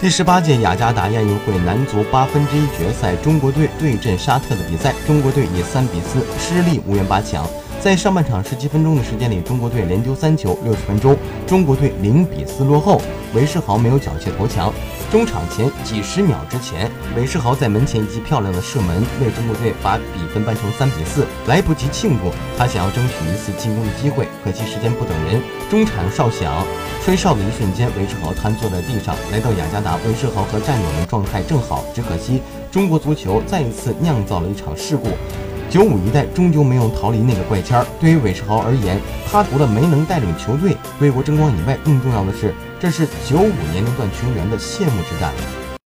[0.00, 7.44] 第十八届雅加达亚运会男足八分之一决赛，中国队对阵沙特的比赛，中国队以三比四失利无缘八强。
[7.80, 10.56] 在上半场十七分钟的时间里，中国队连丢三球。
[10.62, 11.16] 六十分钟，
[11.48, 13.02] 中国队零比四落后，
[13.34, 14.72] 韦世豪没有缴械投降。
[15.10, 21.26] 中场前几十秒之前，韦世豪在门前一记漂亮的射门，为中国队把比分扳成三比四。
[21.46, 25.42] 来不及庆祝，他想要争取一次进攻的机会，可惜时间不等人。
[25.68, 26.64] 中场哨响，
[27.08, 29.16] 吹哨的一瞬间，韦世豪瘫坐在地上。
[29.32, 35.08] 来到雅加达，韦世豪和战友们状态正好，只可惜中国足球再一次酿造了一场事故。
[35.70, 37.82] 九五一代终究没有逃离那个怪圈。
[37.98, 45.32] 对于韦世豪而言，他除了没能带领球队为国争光以外，更重要的是，这是九五年龄段球员的谢幕之战。